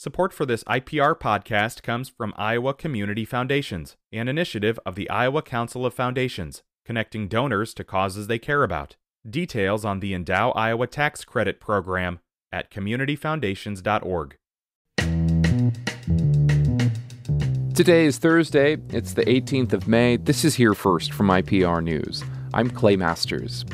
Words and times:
Support 0.00 0.32
for 0.32 0.46
this 0.46 0.64
IPR 0.64 1.14
podcast 1.14 1.82
comes 1.82 2.08
from 2.08 2.32
Iowa 2.38 2.72
Community 2.72 3.26
Foundations, 3.26 3.98
an 4.10 4.28
initiative 4.28 4.80
of 4.86 4.94
the 4.94 5.10
Iowa 5.10 5.42
Council 5.42 5.84
of 5.84 5.92
Foundations, 5.92 6.62
connecting 6.86 7.28
donors 7.28 7.74
to 7.74 7.84
causes 7.84 8.26
they 8.26 8.38
care 8.38 8.64
about. 8.64 8.96
Details 9.28 9.84
on 9.84 10.00
the 10.00 10.14
Endow 10.14 10.52
Iowa 10.56 10.86
Tax 10.86 11.22
Credit 11.26 11.60
Program 11.60 12.20
at 12.50 12.70
communityfoundations.org. 12.70 14.36
Today 17.74 18.06
is 18.06 18.16
Thursday. 18.16 18.78
It's 18.88 19.12
the 19.12 19.26
18th 19.26 19.74
of 19.74 19.86
May. 19.86 20.16
This 20.16 20.46
is 20.46 20.54
Here 20.54 20.72
First 20.72 21.12
from 21.12 21.26
IPR 21.26 21.84
News. 21.84 22.24
I'm 22.54 22.70
Clay 22.70 22.96
Masters. 22.96 23.66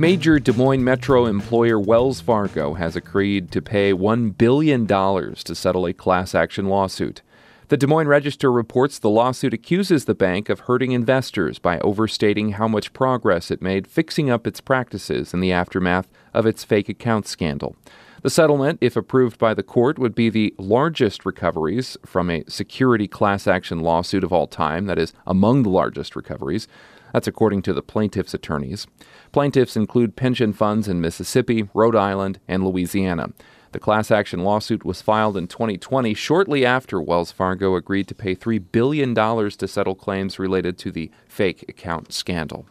Major 0.00 0.38
Des 0.38 0.54
Moines 0.54 0.82
Metro 0.82 1.26
employer 1.26 1.78
Wells 1.78 2.22
Fargo 2.22 2.72
has 2.72 2.96
agreed 2.96 3.52
to 3.52 3.60
pay 3.60 3.92
$1 3.92 4.38
billion 4.38 4.86
to 4.86 5.54
settle 5.54 5.84
a 5.84 5.92
class 5.92 6.34
action 6.34 6.70
lawsuit. 6.70 7.20
The 7.68 7.76
Des 7.76 7.86
Moines 7.86 8.08
Register 8.08 8.50
reports 8.50 8.98
the 8.98 9.10
lawsuit 9.10 9.52
accuses 9.52 10.06
the 10.06 10.14
bank 10.14 10.48
of 10.48 10.60
hurting 10.60 10.92
investors 10.92 11.58
by 11.58 11.78
overstating 11.80 12.52
how 12.52 12.66
much 12.66 12.94
progress 12.94 13.50
it 13.50 13.60
made 13.60 13.86
fixing 13.86 14.30
up 14.30 14.46
its 14.46 14.62
practices 14.62 15.34
in 15.34 15.40
the 15.40 15.52
aftermath 15.52 16.08
of 16.32 16.46
its 16.46 16.64
fake 16.64 16.88
account 16.88 17.28
scandal. 17.28 17.76
The 18.22 18.30
settlement, 18.30 18.78
if 18.80 18.96
approved 18.96 19.38
by 19.38 19.52
the 19.52 19.62
court, 19.62 19.98
would 19.98 20.14
be 20.14 20.30
the 20.30 20.54
largest 20.56 21.26
recoveries 21.26 21.98
from 22.06 22.30
a 22.30 22.44
security 22.48 23.06
class 23.06 23.46
action 23.46 23.80
lawsuit 23.80 24.24
of 24.24 24.32
all 24.32 24.46
time, 24.46 24.86
that 24.86 24.98
is, 24.98 25.12
among 25.26 25.62
the 25.62 25.68
largest 25.68 26.16
recoveries. 26.16 26.68
That's 27.12 27.28
according 27.28 27.62
to 27.62 27.72
the 27.72 27.82
plaintiff's 27.82 28.34
attorneys. 28.34 28.86
Plaintiffs 29.32 29.76
include 29.76 30.16
pension 30.16 30.52
funds 30.52 30.88
in 30.88 31.00
Mississippi, 31.00 31.68
Rhode 31.74 31.96
Island, 31.96 32.40
and 32.48 32.64
Louisiana. 32.64 33.32
The 33.72 33.78
class 33.78 34.10
action 34.10 34.42
lawsuit 34.42 34.84
was 34.84 35.00
filed 35.00 35.36
in 35.36 35.46
2020, 35.46 36.12
shortly 36.14 36.66
after 36.66 37.00
Wells 37.00 37.30
Fargo 37.30 37.76
agreed 37.76 38.08
to 38.08 38.14
pay 38.16 38.34
$3 38.34 38.62
billion 38.72 39.14
to 39.14 39.68
settle 39.68 39.94
claims 39.94 40.40
related 40.40 40.76
to 40.78 40.90
the 40.90 41.10
fake 41.28 41.64
account 41.68 42.12
scandal. 42.12 42.66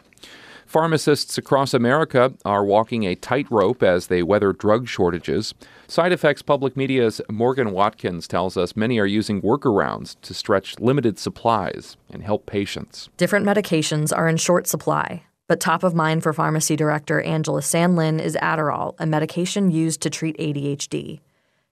Pharmacists 0.70 1.36
across 1.36 1.74
America 1.74 2.32
are 2.46 2.64
walking 2.64 3.04
a 3.04 3.16
tightrope 3.16 3.82
as 3.82 4.06
they 4.06 4.22
weather 4.22 4.54
drug 4.54 4.88
shortages. 4.88 5.56
Side 5.88 6.12
Effects 6.12 6.44
Public 6.44 6.78
Media's 6.78 7.20
Morgan 7.28 7.72
Watkins 7.72 8.28
tells 8.28 8.56
us 8.56 8.76
many 8.76 9.00
are 9.00 9.08
using 9.08 9.42
workarounds 9.42 10.16
to 10.22 10.32
stretch 10.32 10.80
limited 10.80 11.18
supplies 11.18 11.98
and 12.12 12.22
help 12.22 12.46
patients. 12.46 13.10
Different 13.18 13.48
medications 13.48 14.16
are 14.16 14.30
in 14.30 14.38
short 14.38 14.68
supply, 14.68 15.24
but 15.48 15.60
top 15.60 15.82
of 15.82 15.96
mind 15.96 16.22
for 16.22 16.34
pharmacy 16.34 16.76
director 16.76 17.20
Angela 17.20 17.62
Sandlin 17.62 18.22
is 18.22 18.36
Adderall, 18.36 18.94
a 19.00 19.08
medication 19.08 19.72
used 19.72 20.02
to 20.02 20.12
treat 20.12 20.38
ADHD. 20.38 21.20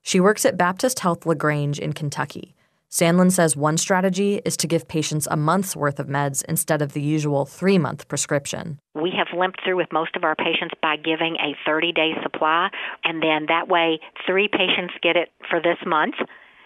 She 0.02 0.18
works 0.18 0.44
at 0.44 0.56
Baptist 0.56 0.98
Health 0.98 1.24
LaGrange 1.24 1.78
in 1.78 1.92
Kentucky. 1.92 2.56
Sandlin 2.90 3.30
says 3.30 3.54
one 3.54 3.76
strategy 3.76 4.40
is 4.46 4.56
to 4.56 4.66
give 4.66 4.88
patients 4.88 5.28
a 5.30 5.36
month's 5.36 5.76
worth 5.76 6.00
of 6.00 6.06
meds 6.06 6.42
instead 6.48 6.80
of 6.80 6.94
the 6.94 7.02
usual 7.02 7.44
three 7.44 7.76
month 7.76 8.08
prescription. 8.08 8.78
We 8.94 9.12
have 9.16 9.38
limped 9.38 9.60
through 9.62 9.76
with 9.76 9.92
most 9.92 10.16
of 10.16 10.24
our 10.24 10.34
patients 10.34 10.74
by 10.80 10.96
giving 10.96 11.36
a 11.36 11.54
30 11.66 11.92
day 11.92 12.12
supply, 12.22 12.70
and 13.04 13.22
then 13.22 13.46
that 13.48 13.68
way, 13.68 14.00
three 14.26 14.48
patients 14.48 14.94
get 15.02 15.16
it 15.16 15.28
for 15.50 15.60
this 15.60 15.76
month 15.84 16.14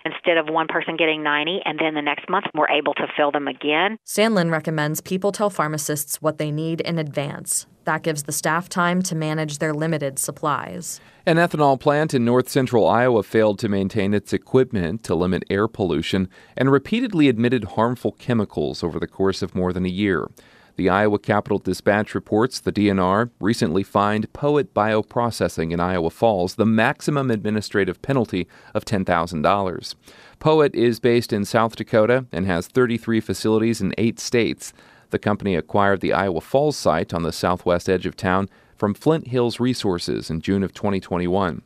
instead 0.05 0.37
of 0.37 0.49
one 0.49 0.67
person 0.69 0.97
getting 0.97 1.23
90, 1.23 1.61
and 1.65 1.79
then 1.79 1.95
the 1.95 2.03
next 2.03 2.29
month 2.29 2.47
we're 2.55 2.69
able 2.69 2.95
to 2.95 3.07
fill 3.17 3.31
them 3.31 3.49
again. 3.49 3.99
Sandlin 4.07 4.51
recommends 4.51 5.01
people 5.01 5.33
tell 5.33 5.51
pharmacists 5.51 6.21
what 6.21 6.39
they 6.39 6.51
need 6.51 6.81
in 6.83 6.99
advance. 6.99 7.67
That 7.85 8.03
gives 8.03 8.25
the 8.25 8.33
staff 8.33 8.69
time 8.69 9.03
to 9.03 9.17
manage 9.17 9.59
their 9.59 9.75
limited 9.75 10.19
supplies. 10.19 11.01
An 11.27 11.37
ethanol 11.37 11.79
plant 11.79 12.15
in 12.15 12.25
north 12.25 12.49
central 12.49 12.87
Iowa 12.87 13.23
failed 13.23 13.59
to 13.61 13.69
maintain 13.69 14.15
its 14.15 14.33
equipment 14.33 15.03
to 15.05 15.15
limit 15.15 15.45
air 15.51 15.69
pollution 15.69 16.29
and 16.57 16.71
repeatedly 16.71 17.29
admitted 17.29 17.65
harmful 17.65 18.13
chemicals 18.13 18.83
over 18.83 19.01
the 19.01 19.07
course 19.09 19.43
of 19.43 19.55
more 19.55 19.73
than 19.73 19.85
a 19.85 19.91
year. 19.91 20.29
The 20.77 20.89
Iowa 20.89 21.19
Capital 21.19 21.59
Dispatch 21.59 22.15
reports 22.15 22.59
the 22.59 22.73
DNR 22.73 23.31
recently 23.41 23.83
fined 23.83 24.33
Poet 24.33 24.73
Bioprocessing 24.73 25.71
in 25.71 25.81
Iowa 25.81 26.09
Falls 26.09 26.55
the 26.55 26.65
maximum 26.65 27.31
administrative 27.31 28.01
penalty 28.01 28.49
of 28.75 28.87
$10,000. 28.87 29.95
Poet 30.39 30.75
is 30.75 30.99
based 30.99 31.31
in 31.31 31.45
South 31.45 31.77
Dakota 31.77 32.25
and 32.33 32.47
has 32.47 32.69
33 32.69 33.21
facilities 33.21 33.83
in 33.83 33.95
eight 33.99 34.19
states. 34.19 34.73
The 35.11 35.19
company 35.19 35.55
acquired 35.57 36.01
the 36.01 36.15
Iowa 36.15 36.41
Falls 36.41 36.79
site 36.79 37.13
on 37.13 37.23
the 37.23 37.33
southwest 37.33 37.87
edge 37.87 38.07
of 38.07 38.17
town 38.17 38.49
from 38.75 38.95
Flint 38.95 39.29
Hills 39.29 39.61
Resources 39.61 40.31
in 40.31 40.41
June 40.41 40.63
of 40.63 40.73
2021. 40.73 41.61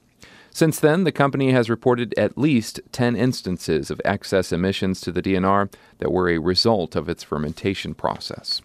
Since 0.50 0.80
then, 0.80 1.04
the 1.04 1.12
company 1.12 1.52
has 1.52 1.70
reported 1.70 2.12
at 2.18 2.36
least 2.36 2.80
10 2.90 3.14
instances 3.14 3.90
of 3.90 4.00
excess 4.04 4.52
emissions 4.52 5.00
to 5.02 5.12
the 5.12 5.22
DNR 5.22 5.72
that 5.98 6.10
were 6.10 6.28
a 6.28 6.38
result 6.38 6.96
of 6.96 7.08
its 7.08 7.22
fermentation 7.22 7.94
process. 7.94 8.62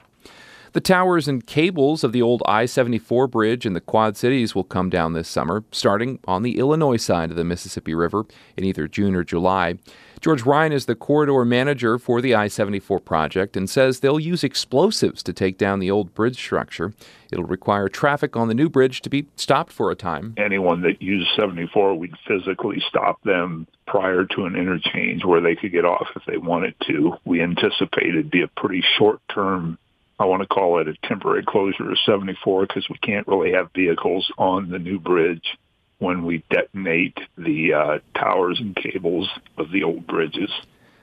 The 0.74 0.80
towers 0.80 1.28
and 1.28 1.46
cables 1.46 2.02
of 2.02 2.14
the 2.14 2.22
old 2.22 2.42
I 2.46 2.66
74 2.66 3.28
bridge 3.28 3.66
in 3.66 3.74
the 3.74 3.82
Quad 3.82 4.16
Cities 4.16 4.56
will 4.56 4.64
come 4.64 4.90
down 4.90 5.12
this 5.12 5.28
summer, 5.28 5.66
starting 5.74 6.20
on 6.26 6.44
the 6.44 6.58
Illinois 6.60 6.96
side 6.96 7.30
of 7.30 7.36
the 7.36 7.44
Mississippi 7.44 7.94
River 7.94 8.24
in 8.56 8.64
either 8.64 8.88
June 8.88 9.14
or 9.14 9.26
July. 9.26 9.80
George 10.22 10.44
Ryan 10.44 10.72
is 10.72 10.86
the 10.86 10.96
corridor 10.96 11.44
manager 11.44 12.00
for 12.00 12.22
the 12.22 12.34
I 12.34 12.48
74 12.48 13.02
project 13.02 13.58
and 13.58 13.70
says 13.70 14.00
they'll 14.00 14.18
use 14.18 14.46
explosives 14.46 15.22
to 15.24 15.34
take 15.34 15.58
down 15.58 15.80
the 15.80 15.92
old 15.92 16.14
bridge 16.14 16.38
structure. 16.38 16.94
It'll 17.34 17.44
require 17.44 17.90
traffic 17.90 18.38
on 18.38 18.48
the 18.48 18.54
new 18.54 18.70
bridge 18.70 19.02
to 19.02 19.10
be 19.10 19.26
stopped 19.36 19.74
for 19.74 19.92
a 19.92 19.96
time. 19.96 20.36
Anyone 20.38 20.84
that 20.84 21.02
used 21.02 21.28
74, 21.36 21.96
we'd 21.96 22.16
physically 22.26 22.82
stop 22.88 23.22
them 23.24 23.68
prior 23.88 24.24
to 24.24 24.46
an 24.46 24.56
interchange 24.56 25.26
where 25.26 25.42
they 25.42 25.56
could 25.56 25.74
get 25.74 25.84
off 25.84 26.08
if 26.16 26.24
they 26.26 26.38
wanted 26.38 26.76
to. 26.88 27.18
We 27.26 27.42
anticipate 27.42 28.08
it'd 28.08 28.32
be 28.32 28.44
a 28.44 28.48
pretty 28.48 28.86
short 28.98 29.20
term 29.28 29.78
I 30.22 30.26
want 30.26 30.44
to 30.44 30.48
call 30.48 30.80
it 30.80 30.88
a 30.88 30.94
temporary 31.08 31.44
closure 31.44 31.90
of 31.90 31.98
74 32.06 32.68
because 32.68 32.88
we 32.88 32.98
can't 33.00 33.28
really 33.28 33.54
have 33.54 33.72
vehicles 33.74 34.32
on 34.38 34.70
the 34.70 34.78
new 34.78 35.00
bridge 35.00 35.58
when 35.98 36.24
we 36.26 36.44
detonate 36.52 37.18
the 37.40 37.74
uh, 37.74 38.00
towers 38.14 38.60
and 38.60 38.76
cables 38.76 39.28
of 39.58 39.72
the 39.72 39.82
old 39.82 40.06
bridges. 40.06 40.52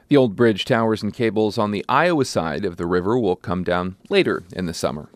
The 0.06 0.16
old 0.16 0.36
bridge 0.36 0.64
towers 0.64 1.02
and 1.02 1.12
cables 1.12 1.58
on 1.58 1.72
the 1.72 1.84
Iowa 1.88 2.24
side 2.24 2.64
of 2.64 2.76
the 2.76 2.86
river 2.86 3.18
will 3.18 3.34
come 3.34 3.64
down 3.64 3.96
later 4.08 4.44
in 4.52 4.66
the 4.66 4.74
summer. 4.74 5.08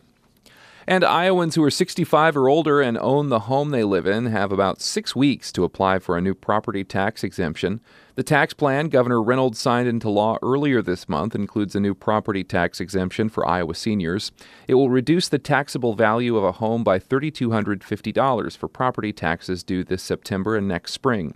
And 0.86 1.04
Iowans 1.04 1.54
who 1.54 1.62
are 1.62 1.70
65 1.70 2.36
or 2.36 2.48
older 2.48 2.80
and 2.80 2.98
own 2.98 3.28
the 3.28 3.40
home 3.40 3.70
they 3.70 3.84
live 3.84 4.06
in 4.06 4.26
have 4.26 4.50
about 4.50 4.80
six 4.80 5.14
weeks 5.14 5.52
to 5.52 5.62
apply 5.62 6.00
for 6.00 6.16
a 6.16 6.20
new 6.20 6.34
property 6.34 6.82
tax 6.82 7.22
exemption. 7.22 7.80
The 8.14 8.24
tax 8.24 8.52
plan 8.52 8.88
Governor 8.88 9.22
Reynolds 9.22 9.60
signed 9.60 9.88
into 9.88 10.10
law 10.10 10.38
earlier 10.42 10.82
this 10.82 11.08
month 11.08 11.34
includes 11.34 11.74
a 11.76 11.80
new 11.80 11.94
property 11.94 12.42
tax 12.42 12.80
exemption 12.80 13.28
for 13.28 13.46
Iowa 13.46 13.74
seniors. 13.74 14.32
It 14.66 14.74
will 14.74 14.90
reduce 14.90 15.28
the 15.28 15.38
taxable 15.38 15.94
value 15.94 16.36
of 16.36 16.44
a 16.44 16.52
home 16.52 16.82
by 16.82 16.98
$3,250 16.98 18.56
for 18.56 18.68
property 18.68 19.12
taxes 19.12 19.62
due 19.62 19.84
this 19.84 20.02
September 20.02 20.56
and 20.56 20.66
next 20.66 20.92
spring. 20.92 21.34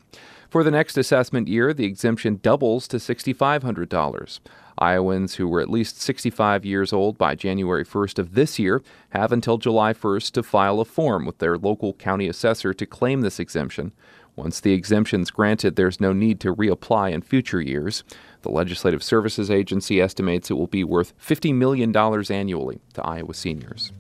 For 0.49 0.63
the 0.63 0.71
next 0.71 0.97
assessment 0.97 1.49
year, 1.49 1.75
the 1.75 1.85
exemption 1.85 2.39
doubles 2.43 2.87
to 2.89 2.99
$6,500. 2.99 4.41
Iowans 4.79 5.35
who 5.37 5.49
were 5.49 5.61
at 5.61 5.71
least 5.71 6.01
65 6.01 6.65
years 6.65 6.93
old 6.93 7.17
by 7.17 7.35
January 7.35 7.85
1st 7.85 8.19
of 8.19 8.35
this 8.35 8.59
year 8.59 8.83
have 9.11 9.33
until 9.33 9.59
July 9.59 9.93
1st 9.93 10.33
to 10.33 10.43
file 10.43 10.81
a 10.81 10.85
form 10.85 11.25
with 11.25 11.39
their 11.39 11.57
local 11.57 11.95
county 11.95 12.29
assessor 12.29 12.75
to 12.75 12.87
claim 12.87 13.23
this 13.23 13.41
exemption. 13.41 13.93
Once 14.37 14.61
the 14.61 14.75
exemption 14.75 15.23
is 15.23 15.31
granted, 15.31 15.77
there's 15.77 15.99
no 15.99 16.13
need 16.13 16.39
to 16.41 16.55
reapply 16.55 17.11
in 17.11 17.23
future 17.23 17.61
years. 17.61 18.05
The 18.43 18.51
Legislative 18.51 19.03
Services 19.03 19.51
Agency 19.51 20.01
estimates 20.01 20.51
it 20.51 20.55
will 20.55 20.67
be 20.67 20.85
worth 20.85 21.19
$50 21.19 21.55
million 21.55 21.97
annually 21.97 22.79
to 22.93 23.03
Iowa 23.03 23.33
seniors. 23.33 23.93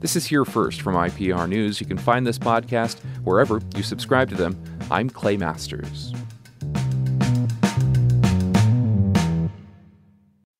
This 0.00 0.14
is 0.14 0.26
Here 0.26 0.44
First 0.44 0.82
from 0.82 0.94
IPR 0.94 1.48
News. 1.48 1.80
You 1.80 1.86
can 1.86 1.98
find 1.98 2.26
this 2.26 2.38
podcast 2.38 3.00
wherever 3.24 3.62
you 3.74 3.82
subscribe 3.82 4.28
to 4.28 4.36
them. 4.36 4.77
I'm 4.90 5.10
Clay 5.10 5.36
Masters. 5.36 6.14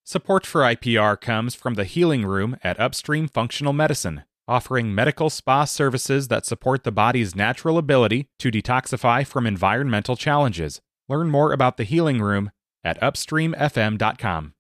Support 0.04 0.46
for 0.46 0.62
IPR 0.62 1.20
comes 1.20 1.54
from 1.54 1.74
the 1.74 1.84
Healing 1.84 2.24
Room 2.24 2.56
at 2.62 2.78
Upstream 2.80 3.28
Functional 3.28 3.72
Medicine, 3.72 4.24
offering 4.46 4.94
medical 4.94 5.30
spa 5.30 5.64
services 5.64 6.28
that 6.28 6.46
support 6.46 6.84
the 6.84 6.92
body's 6.92 7.34
natural 7.34 7.78
ability 7.78 8.28
to 8.38 8.50
detoxify 8.50 9.26
from 9.26 9.46
environmental 9.46 10.16
challenges. 10.16 10.80
Learn 11.08 11.30
more 11.30 11.52
about 11.52 11.76
the 11.76 11.84
Healing 11.84 12.20
Room 12.20 12.50
at 12.84 13.00
upstreamfm.com. 13.00 14.54